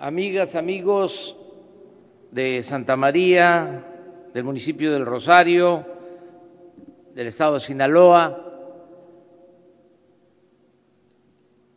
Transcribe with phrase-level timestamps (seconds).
[0.00, 1.36] amigas, amigos
[2.30, 3.84] de Santa María,
[4.32, 5.84] del municipio del Rosario,
[7.14, 8.46] del estado de Sinaloa.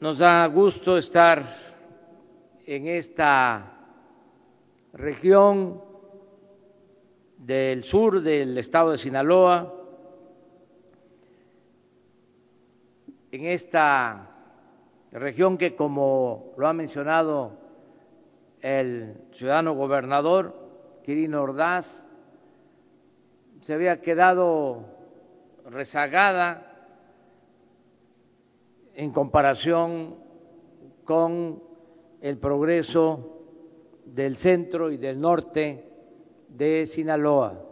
[0.00, 1.44] Nos da gusto estar
[2.66, 3.86] en esta
[4.94, 5.80] región
[7.36, 9.74] del sur del estado de Sinaloa,
[13.30, 14.28] en esta
[15.12, 17.67] región que, como lo ha mencionado
[18.62, 20.54] el ciudadano gobernador,
[21.04, 22.04] Quirino Ordaz,
[23.60, 24.84] se había quedado
[25.66, 26.64] rezagada
[28.94, 30.16] en comparación
[31.04, 31.62] con
[32.20, 33.38] el progreso
[34.04, 35.84] del centro y del norte
[36.48, 37.64] de Sinaloa.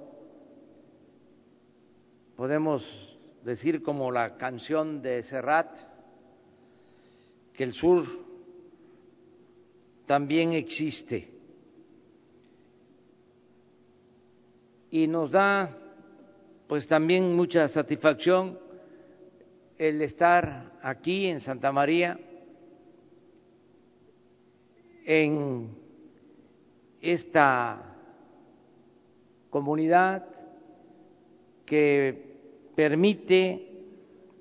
[2.36, 5.76] Podemos decir como la canción de Serrat,
[7.54, 8.04] que el sur
[10.06, 11.28] también existe.
[14.90, 15.76] Y nos da
[16.66, 18.58] pues también mucha satisfacción
[19.78, 22.18] el estar aquí en Santa María,
[25.04, 25.68] en
[27.00, 27.94] esta
[29.50, 30.26] comunidad
[31.64, 32.36] que
[32.74, 33.68] permite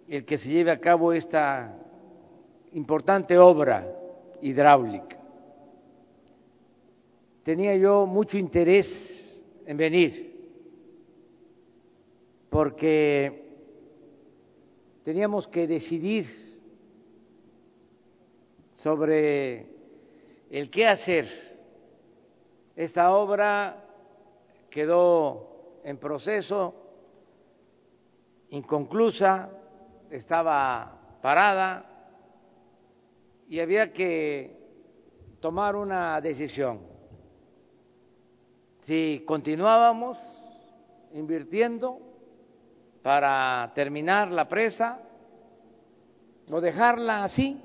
[0.07, 1.75] el que se lleve a cabo esta
[2.73, 3.87] importante obra
[4.41, 5.14] hidráulica.
[7.45, 8.87] Tenía yo mucho interés
[9.67, 10.35] en venir
[12.49, 13.51] porque
[15.03, 16.25] teníamos que decidir
[18.77, 19.67] sobre
[20.49, 21.27] el qué hacer.
[22.75, 23.85] Esta obra
[24.71, 26.73] quedó en proceso,
[28.49, 29.51] inconclusa,
[30.09, 31.85] estaba parada
[33.47, 34.49] y había que
[35.39, 36.94] tomar una decisión.
[38.85, 40.19] Si continuábamos
[41.11, 41.99] invirtiendo
[43.01, 44.99] para terminar la presa
[46.51, 47.59] o dejarla así,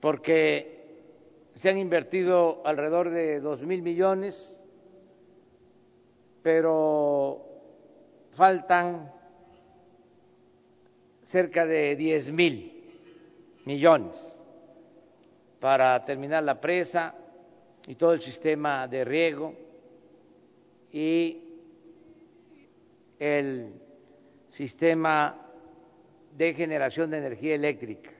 [0.00, 4.62] porque se han invertido alrededor de dos mil millones,
[6.42, 7.40] pero
[8.32, 9.10] faltan
[11.22, 12.84] cerca de diez mil
[13.64, 14.38] millones
[15.58, 17.14] para terminar la presa
[17.86, 19.54] y todo el sistema de riego
[20.92, 21.42] y
[23.18, 23.72] el
[24.50, 25.46] sistema
[26.36, 28.10] de generación de energía eléctrica.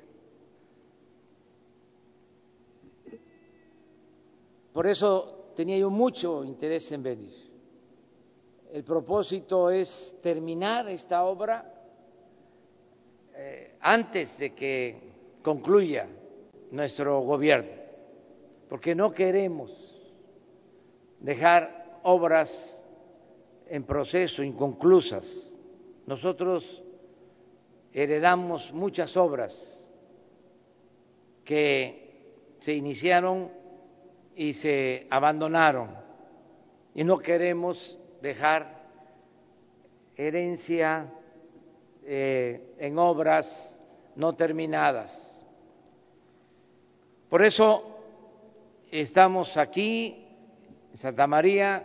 [4.72, 7.32] Por eso tenía yo mucho interés en venir.
[8.72, 11.72] El propósito es terminar esta obra
[13.34, 14.98] eh, antes de que
[15.42, 16.06] concluya
[16.70, 17.70] nuestro gobierno,
[18.68, 19.70] porque no queremos
[21.20, 22.50] dejar obras
[23.68, 25.52] en proceso, inconclusas.
[26.06, 26.82] Nosotros
[27.92, 29.54] heredamos muchas obras
[31.44, 32.06] que
[32.60, 33.50] se iniciaron
[34.34, 35.96] y se abandonaron
[36.94, 38.84] y no queremos dejar
[40.16, 41.12] herencia
[42.04, 43.80] eh, en obras
[44.14, 45.42] no terminadas.
[47.28, 47.95] Por eso
[48.90, 50.26] estamos aquí
[50.92, 51.82] en Santa María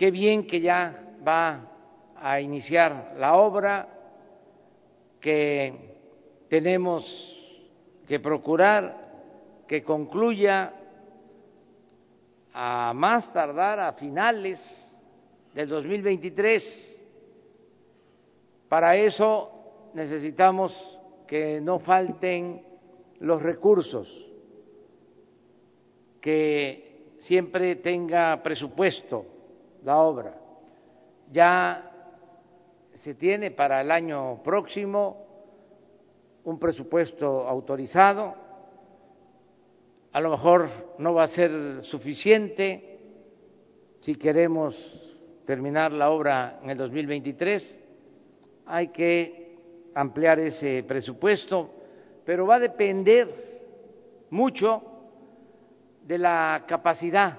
[0.00, 1.60] Qué bien que ya va
[2.16, 3.86] a iniciar la obra,
[5.20, 5.74] que
[6.48, 7.04] tenemos
[8.08, 8.96] que procurar
[9.68, 10.72] que concluya
[12.54, 14.58] a más tardar a finales
[15.52, 17.02] del 2023.
[18.70, 20.72] Para eso necesitamos
[21.28, 22.64] que no falten
[23.18, 24.29] los recursos,
[26.20, 29.24] que siempre tenga presupuesto
[29.84, 30.34] la obra.
[31.32, 31.90] Ya
[32.92, 35.26] se tiene para el año próximo
[36.44, 38.34] un presupuesto autorizado,
[40.12, 42.98] a lo mejor no va a ser suficiente
[44.00, 44.74] si queremos
[45.44, 47.78] terminar la obra en el 2023,
[48.66, 49.56] hay que
[49.94, 51.70] ampliar ese presupuesto,
[52.24, 53.60] pero va a depender
[54.30, 54.89] mucho
[56.10, 57.38] de la capacidad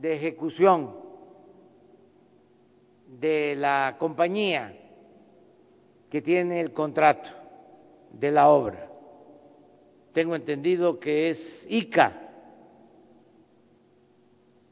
[0.00, 0.96] de ejecución
[3.06, 4.76] de la compañía
[6.10, 7.30] que tiene el contrato
[8.10, 8.90] de la obra.
[10.12, 12.20] Tengo entendido que es ICA.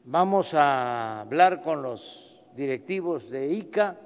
[0.03, 3.97] Vamos a hablar con los directivos de ICA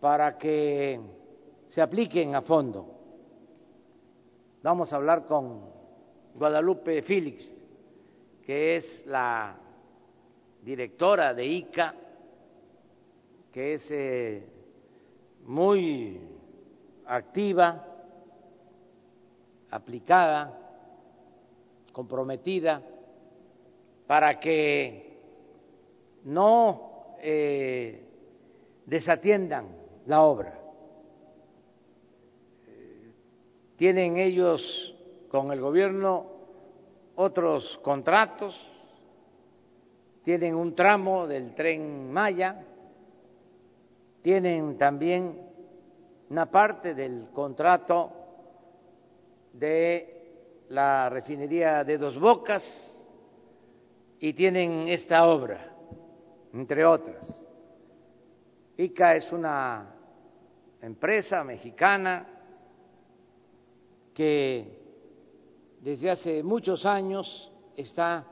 [0.00, 0.98] para que
[1.66, 2.94] se apliquen a fondo.
[4.62, 5.76] Vamos a hablar con
[6.34, 7.57] Guadalupe Félix,
[8.48, 9.58] que es la
[10.62, 11.94] directora de ICA,
[13.52, 14.42] que es eh,
[15.44, 16.18] muy
[17.04, 17.84] activa,
[19.70, 20.58] aplicada,
[21.92, 22.80] comprometida,
[24.06, 25.18] para que
[26.24, 28.02] no eh,
[28.86, 30.58] desatiendan la obra.
[33.76, 34.96] Tienen ellos
[35.28, 36.37] con el gobierno
[37.20, 38.56] otros contratos,
[40.22, 42.64] tienen un tramo del tren Maya,
[44.22, 45.36] tienen también
[46.30, 48.12] una parte del contrato
[49.52, 52.62] de la refinería de Dos Bocas
[54.20, 55.72] y tienen esta obra,
[56.52, 57.48] entre otras.
[58.76, 59.92] ICA es una
[60.80, 62.28] empresa mexicana
[64.14, 64.87] que
[65.80, 68.26] desde hace muchos años está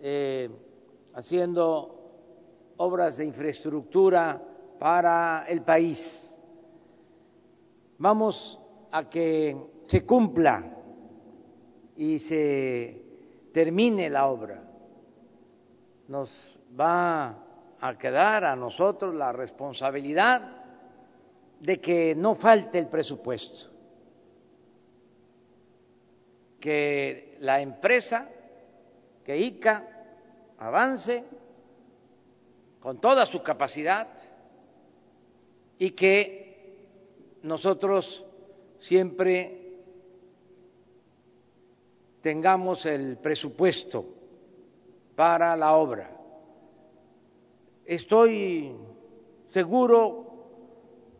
[0.00, 0.50] eh,
[1.14, 1.96] haciendo
[2.76, 4.42] obras de infraestructura
[4.78, 5.98] para el país.
[7.98, 8.60] Vamos
[8.92, 9.56] a que
[9.86, 10.76] se cumpla
[11.96, 13.02] y se
[13.52, 14.62] termine la obra.
[16.08, 17.46] Nos va
[17.80, 20.56] a quedar a nosotros la responsabilidad
[21.60, 23.70] de que no falte el presupuesto,
[26.60, 28.28] que la empresa,
[29.24, 29.84] que ICA
[30.58, 31.24] avance
[32.80, 34.08] con toda su capacidad
[35.78, 36.46] y que
[37.42, 38.24] nosotros
[38.80, 39.66] siempre
[42.22, 44.04] tengamos el presupuesto
[45.14, 46.10] para la obra.
[47.84, 48.74] Estoy
[49.48, 50.26] seguro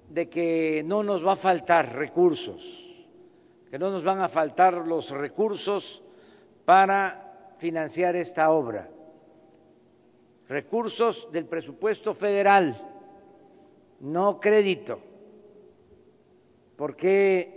[0.08, 2.85] de que no nos va a faltar recursos,
[3.70, 6.02] que no nos van a faltar los recursos
[6.64, 8.88] para financiar esta obra,
[10.48, 12.76] recursos del presupuesto federal,
[14.00, 15.00] no crédito,
[16.76, 17.56] porque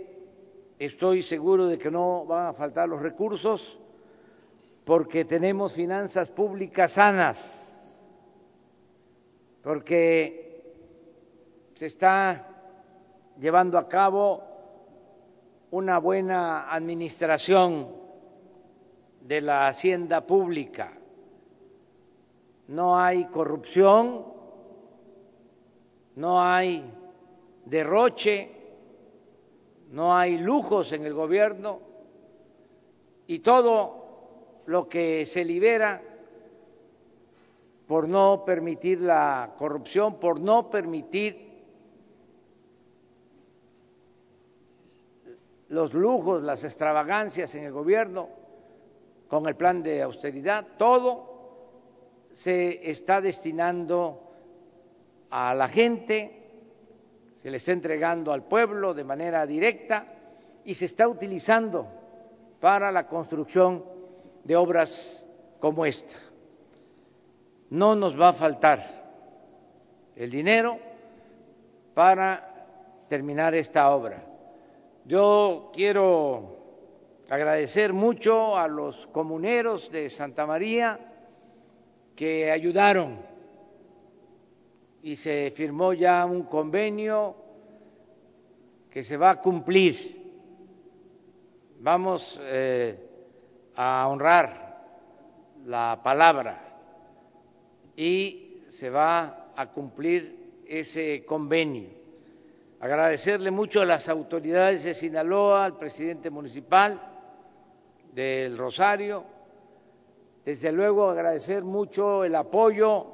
[0.78, 3.78] estoy seguro de que no van a faltar los recursos,
[4.84, 7.66] porque tenemos finanzas públicas sanas,
[9.62, 10.40] porque
[11.74, 12.46] se está
[13.38, 14.49] llevando a cabo
[15.70, 17.88] una buena administración
[19.22, 20.92] de la hacienda pública.
[22.68, 24.24] No hay corrupción,
[26.16, 26.92] no hay
[27.64, 28.50] derroche,
[29.90, 31.80] no hay lujos en el gobierno
[33.26, 36.02] y todo lo que se libera
[37.86, 41.49] por no permitir la corrupción, por no permitir
[45.70, 48.28] los lujos, las extravagancias en el gobierno,
[49.28, 51.30] con el plan de austeridad, todo
[52.34, 54.20] se está destinando
[55.30, 56.36] a la gente,
[57.36, 60.06] se le está entregando al pueblo de manera directa
[60.64, 61.86] y se está utilizando
[62.60, 63.84] para la construcción
[64.44, 65.26] de obras
[65.58, 66.16] como esta
[67.70, 68.84] no nos va a faltar
[70.16, 70.78] el dinero
[71.94, 74.22] para terminar esta obra.
[75.04, 76.58] Yo quiero
[77.28, 80.98] agradecer mucho a los comuneros de Santa María
[82.14, 83.18] que ayudaron
[85.02, 87.34] y se firmó ya un convenio
[88.90, 90.18] que se va a cumplir.
[91.80, 92.98] Vamos eh,
[93.74, 94.76] a honrar
[95.64, 96.60] la palabra
[97.96, 101.99] y se va a cumplir ese convenio.
[102.80, 106.98] Agradecerle mucho a las autoridades de Sinaloa, al presidente municipal
[108.10, 109.22] del Rosario,
[110.46, 113.06] desde luego agradecer mucho el apoyo,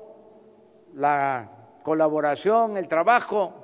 [0.94, 3.54] la colaboración, el trabajo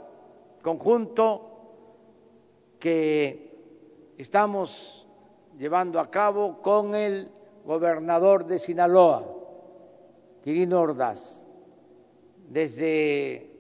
[0.61, 1.51] conjunto
[2.81, 5.07] que estamos
[5.57, 7.31] llevando a cabo con el
[7.65, 9.25] gobernador de Sinaloa,
[10.43, 11.47] Quirino Ordaz.
[12.49, 13.53] Desde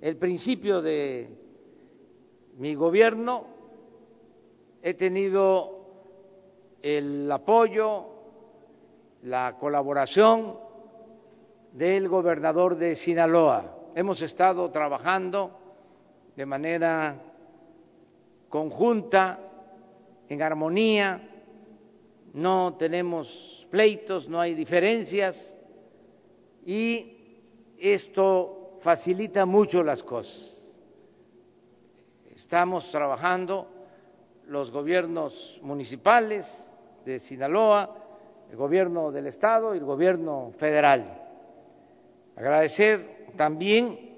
[0.00, 1.43] el principio de
[2.56, 3.46] mi gobierno
[4.82, 5.86] he tenido
[6.82, 8.06] el apoyo,
[9.22, 10.58] la colaboración
[11.72, 13.76] del gobernador de Sinaloa.
[13.94, 15.50] Hemos estado trabajando
[16.36, 17.16] de manera
[18.48, 19.40] conjunta,
[20.28, 21.28] en armonía,
[22.34, 25.58] no tenemos pleitos, no hay diferencias
[26.64, 27.36] y
[27.78, 30.53] esto facilita mucho las cosas.
[32.36, 33.68] Estamos trabajando
[34.48, 36.44] los gobiernos municipales
[37.04, 37.96] de Sinaloa,
[38.50, 41.22] el gobierno del Estado y el gobierno federal.
[42.36, 44.16] Agradecer también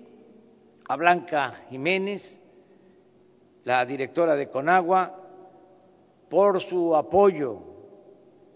[0.89, 2.41] a Blanca Jiménez,
[3.65, 5.15] la directora de Conagua,
[6.31, 7.61] por su apoyo,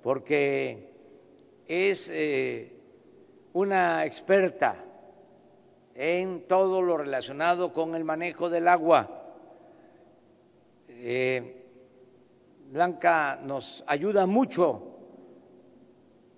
[0.03, 0.91] porque
[1.69, 2.81] es eh,
[3.53, 4.77] una experta
[5.95, 9.19] en todo lo relacionado con el manejo del agua.
[11.03, 11.65] Eh,
[12.71, 14.83] Blanca nos ayuda mucho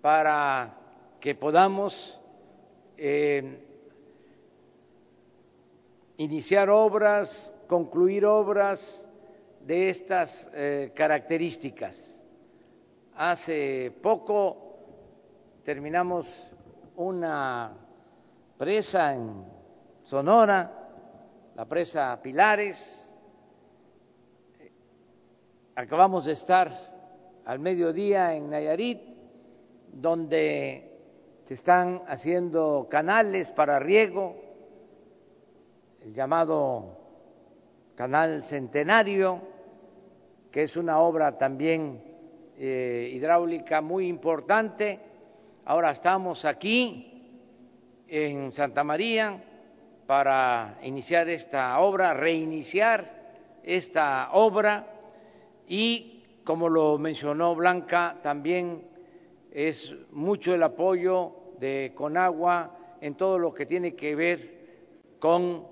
[0.00, 0.78] para
[1.20, 2.20] que podamos
[2.96, 3.58] eh,
[6.16, 8.78] iniciar obras, concluir obras
[9.66, 11.96] de estas eh, características.
[13.16, 14.76] Hace poco
[15.64, 16.26] terminamos
[16.94, 17.72] una
[18.56, 19.44] presa en
[20.02, 20.70] Sonora,
[21.56, 23.11] la presa Pilares.
[25.74, 26.70] Acabamos de estar
[27.46, 29.00] al mediodía en Nayarit,
[29.90, 30.90] donde
[31.44, 34.36] se están haciendo canales para riego,
[36.02, 36.98] el llamado
[37.94, 39.40] Canal Centenario,
[40.50, 42.02] que es una obra también
[42.58, 45.00] eh, hidráulica muy importante.
[45.64, 49.42] Ahora estamos aquí en Santa María
[50.06, 53.06] para iniciar esta obra, reiniciar
[53.62, 54.98] esta obra
[55.68, 58.82] y, como lo mencionó Blanca, también
[59.50, 64.62] es mucho el apoyo de Conagua en todo lo que tiene que ver
[65.18, 65.66] con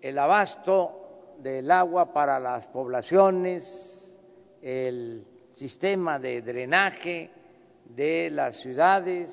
[0.00, 4.18] el abasto del agua para las poblaciones,
[4.60, 7.30] el sistema de drenaje
[7.84, 9.30] de las ciudades,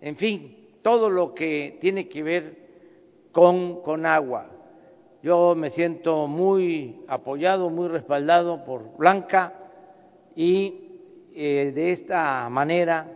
[0.00, 2.56] en fin, todo lo que tiene que ver
[3.32, 4.50] con, con agua.
[5.22, 9.52] Yo me siento muy apoyado, muy respaldado por Blanca
[10.34, 10.88] y
[11.34, 13.06] eh, de esta manera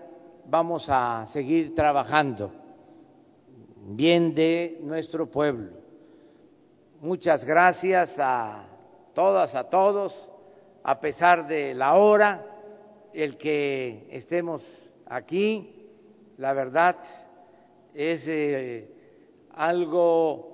[0.45, 2.51] vamos a seguir trabajando
[3.87, 5.71] bien de nuestro pueblo.
[7.01, 8.67] Muchas gracias a
[9.15, 10.29] todas, a todos,
[10.83, 12.45] a pesar de la hora,
[13.15, 15.89] el que estemos aquí,
[16.37, 16.97] la verdad
[17.95, 18.91] es eh,
[19.55, 20.54] algo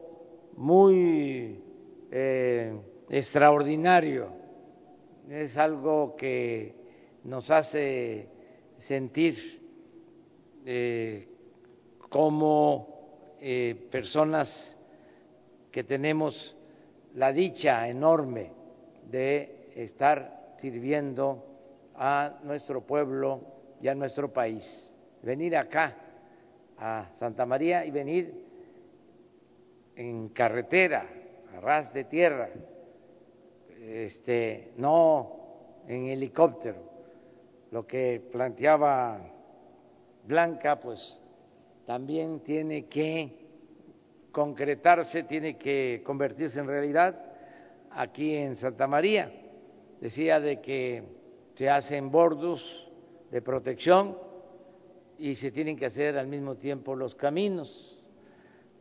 [0.57, 1.63] muy
[2.11, 2.75] eh,
[3.09, 4.29] extraordinario,
[5.29, 6.75] es algo que
[7.25, 8.29] nos hace
[8.79, 9.37] sentir
[10.65, 11.29] eh,
[12.09, 12.89] como
[13.91, 14.77] personas
[15.73, 16.55] que tenemos
[17.15, 18.53] la dicha enorme
[19.11, 21.45] de estar sirviendo
[21.95, 23.41] a nuestro pueblo
[23.81, 24.95] y a nuestro país.
[25.23, 25.97] Venir acá
[26.79, 28.50] a Santa María y venir
[30.01, 31.07] en carretera,
[31.55, 32.49] a ras de tierra,
[33.83, 36.79] este, no en helicóptero.
[37.71, 39.21] Lo que planteaba
[40.25, 41.21] Blanca, pues
[41.85, 43.47] también tiene que
[44.33, 47.23] concretarse, tiene que convertirse en realidad
[47.91, 49.31] aquí en Santa María.
[50.01, 51.03] Decía de que
[51.55, 52.91] se hacen bordos
[53.31, 54.17] de protección
[55.19, 58.03] y se tienen que hacer al mismo tiempo los caminos.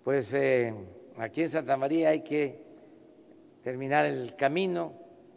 [0.05, 0.73] Pues eh,
[1.19, 2.63] aquí en Santa María hay que
[3.63, 4.93] terminar el camino,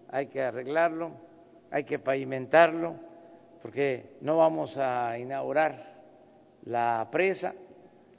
[0.09, 1.11] hay que arreglarlo,
[1.71, 2.95] hay que pavimentarlo,
[3.61, 6.01] porque no vamos a inaugurar
[6.65, 7.55] la presa,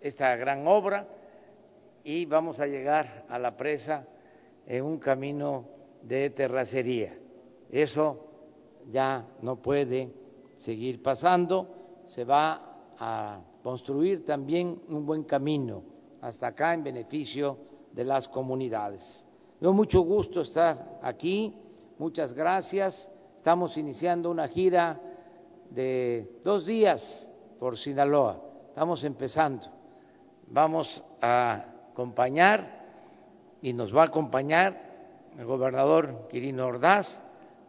[0.02, 1.08] esta gran obra,
[2.04, 4.06] y vamos a llegar a la presa
[4.68, 5.66] en un camino
[6.02, 7.14] de terracería.
[7.72, 8.28] Eso
[8.92, 10.12] ya no puede
[10.58, 15.93] seguir pasando, se va a construir también un buen camino
[16.24, 17.58] hasta acá en beneficio
[17.92, 19.24] de las comunidades.
[19.60, 21.54] Me mucho gusto estar aquí,
[22.00, 23.12] muchas gracias.
[23.38, 25.00] Estamos iniciando una gira
[25.70, 29.68] de dos días por Sinaloa, estamos empezando.
[30.48, 32.86] Vamos a acompañar
[33.62, 34.82] y nos va a acompañar
[35.38, 37.22] el gobernador Quirino Ordaz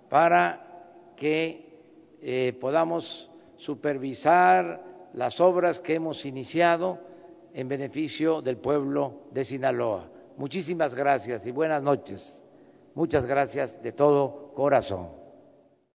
[0.09, 1.81] para que
[2.23, 4.81] eh, podamos supervisar
[5.13, 7.14] las obras que hemos iniciado
[7.55, 10.11] en beneficio del pueblo de Sinaloa.
[10.37, 12.43] Muchísimas gracias y buenas noches.
[12.95, 15.24] Muchas gracias de todo corazón.